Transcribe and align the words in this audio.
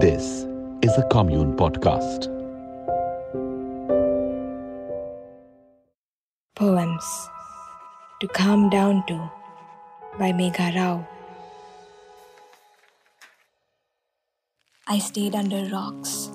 This 0.00 0.46
is 0.80 0.96
a 0.96 1.06
Kommune 1.12 1.54
Podcast. 1.54 2.28
Poems 6.56 7.28
to 8.22 8.28
Calm 8.28 8.70
Down 8.70 9.04
to 9.08 9.30
by 10.18 10.32
Megha 10.32 10.74
Rao. 10.74 11.06
I 14.86 14.98
stayed 14.98 15.34
under 15.34 15.68
rocks, 15.70 16.30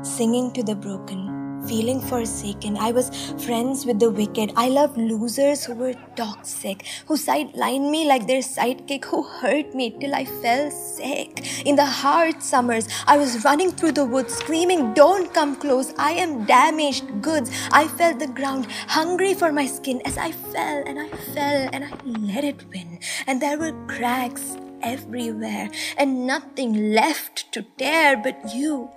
singing 0.00 0.50
to 0.54 0.62
the 0.62 0.74
broken 0.74 1.31
feeling 1.66 2.00
forsaken. 2.00 2.76
I 2.76 2.92
was 2.92 3.10
friends 3.44 3.84
with 3.86 4.00
the 4.00 4.10
wicked. 4.10 4.52
I 4.56 4.68
loved 4.68 4.96
losers 4.96 5.64
who 5.64 5.74
were 5.74 5.94
toxic, 6.16 6.86
who 7.06 7.16
sidelined 7.16 7.90
me 7.90 8.06
like 8.06 8.26
their 8.26 8.40
sidekick, 8.40 9.04
who 9.04 9.22
hurt 9.22 9.74
me 9.74 9.90
till 9.98 10.14
I 10.14 10.24
fell 10.24 10.70
sick. 10.70 11.66
In 11.66 11.76
the 11.76 11.86
hard 11.86 12.42
summers, 12.42 12.88
I 13.06 13.16
was 13.16 13.44
running 13.44 13.70
through 13.70 13.92
the 13.92 14.04
woods, 14.04 14.34
screaming, 14.34 14.94
Don't 14.94 15.32
come 15.32 15.56
close, 15.56 15.94
I 15.98 16.12
am 16.12 16.44
damaged 16.44 17.22
goods. 17.22 17.50
I 17.70 17.88
felt 17.88 18.18
the 18.18 18.26
ground 18.26 18.66
hungry 18.88 19.34
for 19.34 19.52
my 19.52 19.66
skin 19.66 20.02
as 20.04 20.18
I 20.18 20.32
fell 20.32 20.82
and 20.86 20.98
I 20.98 21.08
fell 21.34 21.68
and 21.72 21.84
I 21.84 21.90
let 22.04 22.44
it 22.44 22.64
win. 22.68 23.00
And 23.26 23.40
there 23.40 23.58
were 23.58 23.72
cracks 23.86 24.56
everywhere 24.82 25.70
and 25.96 26.26
nothing 26.26 26.92
left 26.92 27.52
to 27.52 27.62
tear 27.78 28.16
but 28.16 28.54
you. 28.54 28.90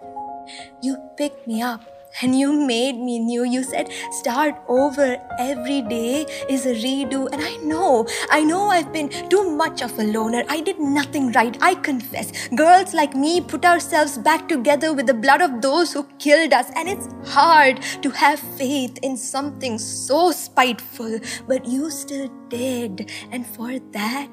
You 0.82 0.98
picked 1.18 1.48
me 1.48 1.62
up 1.62 1.95
and 2.22 2.38
you 2.38 2.54
made 2.54 2.98
me 2.98 3.20
new. 3.20 3.44
You 3.44 3.64
said 3.64 3.92
start 4.12 4.56
over 4.68 5.18
every 5.40 5.82
day 5.82 6.26
is 6.50 6.66
a 6.66 6.73
redo. 6.73 7.28
And 7.32 7.42
I 7.42 7.56
know, 7.58 8.08
I 8.30 8.44
know 8.44 8.70
I've 8.70 8.92
been 8.92 9.10
too 9.30 9.56
much 9.56 9.82
of 9.82 9.98
a 10.00 10.04
loner. 10.04 10.44
I 10.50 10.62
did 10.62 10.80
nothing 10.80 11.32
right, 11.32 11.58
I 11.62 11.76
confess. 11.76 12.48
Girls 12.50 12.94
like 12.94 13.16
me 13.16 13.42
put 13.42 13.66
ourselves 13.66 14.18
back 14.18 14.48
together 14.48 14.94
with 14.94 15.08
the 15.08 15.14
blood 15.14 15.42
of 15.42 15.62
those 15.62 15.94
who 15.94 16.04
killed 16.20 16.54
us. 16.54 16.72
And 16.76 16.90
it's 16.90 17.09
hard 17.30 17.81
to 18.02 18.09
have 18.12 18.39
faith 18.39 18.98
in 19.02 19.17
something 19.17 19.78
so 19.78 20.32
spiteful, 20.32 21.20
but 21.48 21.66
you 21.66 21.89
still 21.89 22.30
did. 22.50 23.11
And 23.32 23.45
for 23.45 23.80
that, 23.92 24.30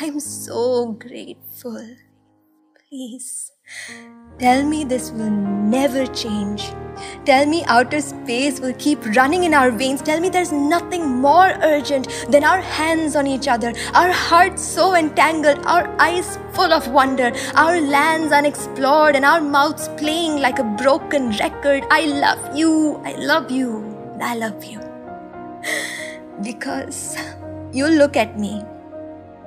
I'm 0.00 0.20
so 0.20 0.92
grateful. 0.92 1.96
Please. 2.88 3.52
Tell 4.38 4.64
me 4.64 4.84
this 4.84 5.10
will 5.10 5.30
never 5.30 6.06
change. 6.06 6.72
Tell 7.24 7.46
me 7.46 7.64
outer 7.66 8.00
space 8.00 8.60
will 8.60 8.74
keep 8.74 9.04
running 9.16 9.44
in 9.44 9.54
our 9.54 9.70
veins. 9.70 10.02
Tell 10.02 10.20
me 10.20 10.28
there's 10.28 10.52
nothing 10.52 11.06
more 11.06 11.52
urgent 11.62 12.08
than 12.28 12.44
our 12.44 12.60
hands 12.60 13.16
on 13.16 13.26
each 13.26 13.48
other, 13.48 13.72
our 13.94 14.10
hearts 14.10 14.62
so 14.62 14.94
entangled, 14.94 15.64
our 15.66 15.88
eyes 16.00 16.38
full 16.52 16.72
of 16.72 16.88
wonder, 16.88 17.32
our 17.54 17.80
lands 17.80 18.32
unexplored, 18.32 19.16
and 19.16 19.24
our 19.24 19.40
mouths 19.40 19.88
playing 19.96 20.40
like 20.40 20.58
a 20.58 20.64
broken 20.64 21.30
record. 21.38 21.84
I 21.90 22.06
love 22.06 22.56
you, 22.56 23.00
I 23.04 23.12
love 23.12 23.50
you, 23.50 23.70
I 24.20 24.34
love 24.36 24.64
you. 24.64 24.80
Because 26.42 27.16
you 27.72 27.86
look 27.86 28.16
at 28.16 28.38
me, 28.38 28.64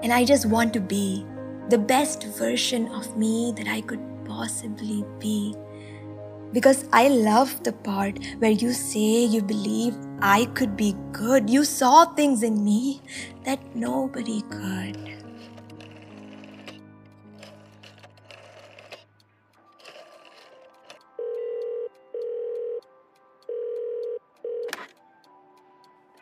and 0.02 0.14
I 0.14 0.24
just 0.24 0.46
want 0.46 0.74
to 0.74 0.80
be 0.80 1.26
the 1.70 1.78
best 1.78 2.24
version 2.24 2.88
of 2.90 3.18
me 3.18 3.54
that 3.58 3.68
I 3.68 3.82
could 3.82 4.00
possibly 4.26 5.04
be. 5.20 5.56
Because 6.56 6.86
I 6.94 7.10
love 7.10 7.52
the 7.64 7.74
part 7.74 8.18
where 8.40 8.52
you 8.52 8.72
say 8.72 9.26
you 9.26 9.42
believe 9.42 9.94
I 10.22 10.46
could 10.56 10.78
be 10.78 10.96
good. 11.12 11.50
You 11.50 11.66
saw 11.66 12.06
things 12.06 12.44
in 12.44 12.64
me 12.64 13.02
that 13.44 13.60
nobody 13.76 14.42
could. 14.44 14.98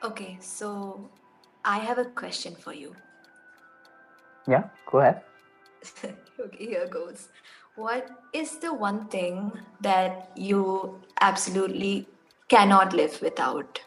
Okay, 0.03 0.40
so 0.42 1.12
I 1.63 1.78
have 1.78 2.00
a 2.00 2.06
question 2.06 2.56
for 2.56 2.74
you. 2.74 2.96
Yeah, 4.47 4.63
go 4.90 4.97
ahead. 4.97 5.22
okay, 6.40 6.66
here 6.66 6.88
goes. 6.88 7.29
What 7.75 8.07
is 8.34 8.57
the 8.59 8.72
one 8.72 9.07
thing 9.07 9.51
that 9.81 10.29
you 10.35 11.01
absolutely 11.22 12.07
cannot 12.47 12.94
live 12.94 13.19
without? 13.19 13.81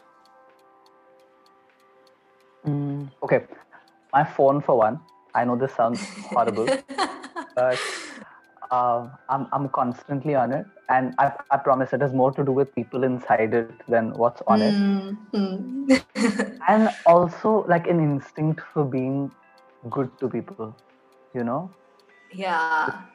Mm, 2.65 3.09
okay, 3.23 3.45
my 4.11 4.25
phone 4.25 4.59
for 4.59 4.77
one. 4.77 4.99
I 5.33 5.45
know 5.45 5.55
this 5.55 5.73
sounds 5.73 6.01
horrible, 6.33 6.67
but 7.55 7.79
uh, 8.71 9.07
I'm 9.29 9.47
I'm 9.53 9.69
constantly 9.69 10.35
on 10.35 10.51
it, 10.51 10.65
and 10.89 11.15
I 11.17 11.31
I 11.49 11.55
promise 11.55 11.93
it 11.93 12.01
has 12.01 12.11
more 12.11 12.33
to 12.33 12.43
do 12.43 12.51
with 12.51 12.75
people 12.75 13.05
inside 13.05 13.53
it 13.53 13.71
than 13.87 14.11
what's 14.17 14.41
on 14.47 14.59
mm-hmm. 14.59 15.91
it, 15.91 16.03
and 16.67 16.89
also 17.05 17.63
like 17.69 17.87
an 17.87 18.01
instinct 18.01 18.59
for 18.73 18.83
being 18.83 19.31
good 19.89 20.11
to 20.19 20.27
people, 20.27 20.75
you 21.33 21.45
know. 21.45 21.71
Yeah 22.33 23.07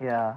yeah. 0.00 0.36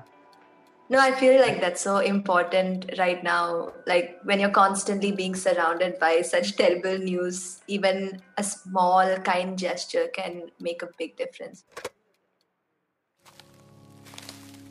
No 0.92 1.00
i 1.00 1.12
feel 1.12 1.40
like 1.40 1.62
that's 1.62 1.82
so 1.82 1.98
important 2.00 2.86
right 2.98 3.24
now 3.24 3.72
like 3.86 4.18
when 4.24 4.40
you're 4.40 4.50
constantly 4.50 5.12
being 5.12 5.36
surrounded 5.36 6.00
by 6.00 6.22
such 6.22 6.56
terrible 6.56 6.98
news 6.98 7.62
even 7.68 8.20
a 8.38 8.44
small 8.44 9.16
kind 9.18 9.56
gesture 9.56 10.08
can 10.16 10.50
make 10.60 10.82
a 10.82 10.90
big 10.98 11.16
difference 11.16 11.64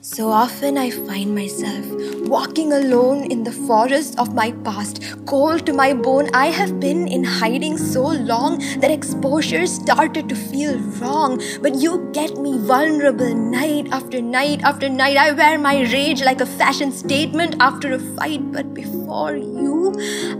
so 0.08 0.30
often 0.30 0.78
I 0.78 0.91
find 0.91 1.34
myself 1.34 1.84
walking 2.28 2.72
alone 2.72 3.30
in 3.30 3.42
the 3.42 3.52
forest 3.52 4.19
of 4.19 4.34
my 4.34 4.52
past, 4.64 5.02
cold 5.26 5.66
to 5.66 5.74
my 5.74 5.92
bone. 5.92 6.30
I 6.32 6.46
have 6.46 6.80
been 6.80 7.06
in 7.08 7.24
hiding 7.24 7.76
so 7.76 8.04
long 8.06 8.58
that 8.80 8.91
exposure 8.91 9.66
started 9.66 10.28
to 10.30 10.34
feel 10.34 10.78
wrong. 11.00 11.42
But 11.60 11.74
you 11.74 12.10
get 12.12 12.38
me 12.38 12.56
vulnerable 12.56 13.34
night 13.34 13.88
after 13.92 14.22
night 14.22 14.62
after 14.62 14.88
night. 14.88 15.19
I 15.19 15.32
wear 15.32 15.58
my 15.58 15.82
rage 15.92 16.22
like 16.22 16.40
a 16.40 16.46
fashion 16.46 16.90
statement 16.90 17.56
after 17.60 17.92
a 17.92 17.98
fight. 17.98 18.50
But 18.50 18.72
before 18.72 19.36
you, 19.36 19.94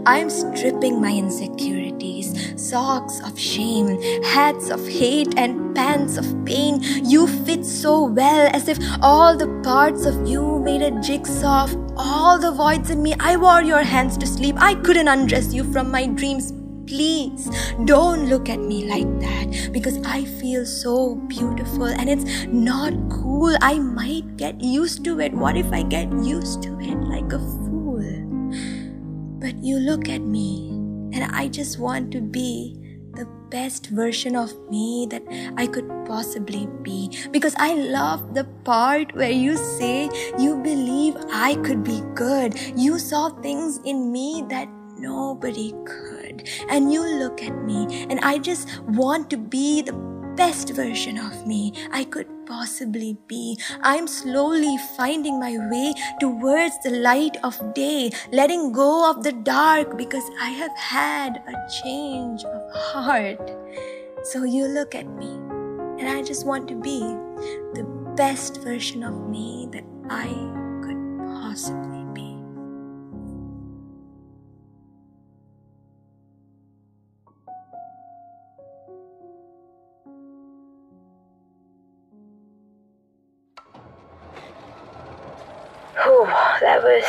I'm 0.06 0.30
stripping 0.30 1.00
my 1.00 1.12
insecurities, 1.12 1.88
socks 2.68 3.20
of 3.24 3.38
shame, 3.38 4.00
hats 4.22 4.68
of 4.68 4.86
hate, 4.86 5.34
and 5.36 5.74
pants 5.74 6.16
of 6.18 6.26
pain. 6.44 6.80
You 7.04 7.26
fit 7.26 7.64
so 7.64 8.04
well 8.04 8.50
as 8.52 8.68
if 8.68 8.78
all 9.00 9.36
the 9.36 9.48
parts 9.64 10.04
of 10.04 10.26
you 10.28 10.58
made 10.58 10.82
a 10.82 10.90
jigsaw 11.00 11.64
of 11.64 11.76
all 11.96 12.38
the 12.38 12.52
voids 12.52 12.90
in 12.90 13.02
me. 13.02 13.14
I 13.18 13.36
wore 13.36 13.62
your 13.62 13.82
hands 13.82 14.18
to 14.18 14.26
sleep. 14.26 14.56
I 14.58 14.74
couldn't 14.74 15.08
undress 15.08 15.52
you 15.54 15.64
from 15.72 15.90
my 15.90 16.06
dreams. 16.06 16.52
Please 16.86 17.50
don't 17.84 18.28
look 18.28 18.48
at 18.48 18.60
me 18.60 18.84
like 18.88 19.08
that 19.20 19.72
because 19.72 19.98
I 20.06 20.24
feel 20.24 20.64
so 20.64 21.16
beautiful 21.28 21.84
and 21.84 22.08
it's 22.08 22.46
not 22.46 22.94
cool. 23.10 23.56
I 23.60 23.78
might 23.78 24.36
get 24.36 24.60
used 24.60 25.04
to 25.04 25.20
it. 25.20 25.34
What 25.34 25.56
if 25.56 25.70
I 25.72 25.82
get 25.82 26.10
used 26.22 26.62
to 26.62 26.80
it 26.80 26.96
like 27.02 27.32
a 27.32 27.38
fool? 27.38 28.04
But 29.38 29.62
you 29.62 29.78
look 29.78 30.08
at 30.08 30.22
me 30.22 30.78
and 31.18 31.34
I 31.34 31.48
just 31.48 31.80
want 31.80 32.12
to 32.12 32.20
be 32.20 32.76
the 33.14 33.26
best 33.50 33.88
version 33.88 34.36
of 34.36 34.52
me 34.70 35.08
that 35.10 35.22
I 35.56 35.66
could 35.66 35.88
possibly 36.06 36.68
be. 36.82 37.10
Because 37.32 37.54
I 37.58 37.74
love 37.74 38.34
the 38.34 38.44
part 38.64 39.14
where 39.16 39.30
you 39.30 39.56
say 39.56 40.08
you 40.38 40.58
believe 40.62 41.16
I 41.32 41.56
could 41.56 41.82
be 41.82 42.02
good. 42.14 42.54
You 42.76 43.00
saw 43.00 43.30
things 43.30 43.80
in 43.84 44.12
me 44.12 44.44
that 44.48 44.68
nobody 44.96 45.74
could. 45.84 46.48
And 46.68 46.92
you 46.92 47.02
look 47.02 47.42
at 47.42 47.64
me, 47.64 48.06
and 48.08 48.20
I 48.20 48.38
just 48.38 48.80
want 48.82 49.28
to 49.30 49.36
be 49.36 49.82
the 49.82 49.94
best 50.36 50.70
version 50.70 51.18
of 51.18 51.48
me 51.48 51.72
I 51.90 52.04
could 52.04 52.28
possibly 52.48 53.16
be. 53.26 53.59
I'm 53.82 54.09
slowly 54.09 54.76
finding 54.97 55.38
my 55.38 55.56
way 55.70 55.94
towards 56.18 56.78
the 56.83 56.91
light 56.91 57.36
of 57.45 57.74
day, 57.74 58.10
letting 58.33 58.72
go 58.72 59.10
of 59.10 59.22
the 59.22 59.33
dark 59.33 59.97
because 59.97 60.24
I 60.41 60.48
have 60.50 60.77
had 60.77 61.36
a 61.47 61.54
change 61.83 62.42
of 62.45 62.72
heart. 62.74 63.50
So 64.24 64.45
you 64.45 64.66
look 64.66 64.95
at 64.95 65.06
me, 65.06 65.28
and 66.00 66.09
I 66.09 66.22
just 66.22 66.47
want 66.47 66.66
to 66.68 66.74
be 66.74 67.00
the 67.78 67.84
best 68.16 68.62
version 68.62 69.04
of 69.04 69.28
me 69.28 69.68
that 69.72 69.84
I 70.10 70.27
could 70.83 71.18
possibly. 71.41 71.97
Oh, 85.98 86.27
that 86.60 86.83
was 86.83 87.04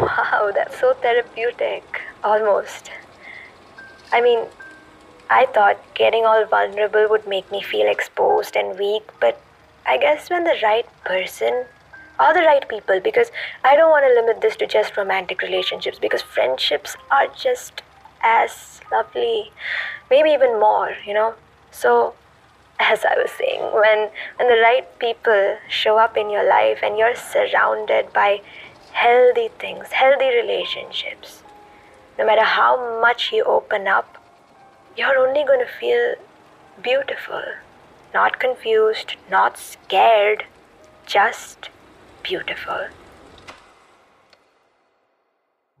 wow, 0.00 0.50
that's 0.54 0.78
so 0.78 0.94
therapeutic. 0.94 1.84
Almost. 2.22 2.90
I 4.12 4.20
mean, 4.20 4.46
I 5.30 5.46
thought 5.46 5.78
getting 5.94 6.24
all 6.26 6.44
vulnerable 6.46 7.08
would 7.10 7.26
make 7.26 7.50
me 7.52 7.62
feel 7.62 7.88
exposed 7.88 8.56
and 8.56 8.78
weak, 8.78 9.04
but 9.20 9.40
I 9.86 9.98
guess 9.98 10.30
when 10.30 10.44
the 10.44 10.56
right 10.62 10.86
person 11.04 11.66
All 12.24 12.34
the 12.34 12.42
right 12.46 12.64
people 12.68 13.00
because 13.04 13.30
I 13.64 13.76
don't 13.76 13.90
want 13.90 14.04
to 14.06 14.12
limit 14.20 14.40
this 14.42 14.56
to 14.60 14.66
just 14.66 14.96
romantic 14.96 15.42
relationships 15.42 15.98
because 16.04 16.22
friendships 16.22 16.96
are 17.10 17.28
just 17.44 17.82
as 18.22 18.80
lovely, 18.92 19.52
maybe 20.10 20.30
even 20.30 20.58
more, 20.60 20.92
you 21.06 21.14
know. 21.14 21.34
So, 21.70 22.14
as 22.78 23.04
I 23.04 23.16
was 23.16 23.30
saying, 23.30 23.60
when 23.72 24.10
when 24.36 24.48
the 24.48 24.60
right 24.62 24.86
people 24.98 25.58
show 25.68 25.98
up 25.98 26.16
in 26.16 26.30
your 26.30 26.46
life 26.48 26.80
and 26.82 26.98
you're 26.98 27.16
surrounded 27.16 28.12
by 28.12 28.42
healthy 28.92 29.48
things, 29.58 29.92
healthy 29.92 30.28
relationships, 30.28 31.42
no 32.18 32.26
matter 32.26 32.44
how 32.44 33.00
much 33.00 33.32
you 33.32 33.44
open 33.44 33.86
up, 33.86 34.18
you're 34.96 35.18
only 35.18 35.44
going 35.44 35.60
to 35.60 35.72
feel 35.80 36.14
beautiful, 36.82 37.42
not 38.14 38.38
confused, 38.38 39.16
not 39.30 39.58
scared, 39.58 40.44
just 41.06 41.70
beautiful. 42.22 42.86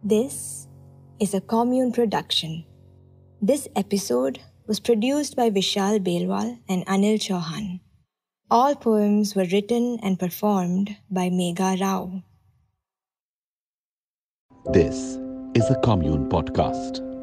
This 0.02 0.68
is 1.18 1.34
a 1.34 1.40
Kommune 1.40 1.92
production. 1.92 2.64
This 3.40 3.66
episode 3.74 4.40
was 4.66 4.80
produced 4.80 5.36
by 5.36 5.50
Vishal 5.50 5.98
Belwal 6.00 6.58
and 6.68 6.84
Anil 6.86 7.18
Chauhan. 7.18 7.80
All 8.50 8.74
poems 8.74 9.34
were 9.34 9.46
written 9.52 9.98
and 10.02 10.18
performed 10.18 10.96
by 11.10 11.30
Megha 11.30 11.80
Rao. 11.80 12.22
This 14.72 15.18
is 15.54 15.70
a 15.70 15.80
Kommune 15.82 16.28
Podcast. 16.28 17.15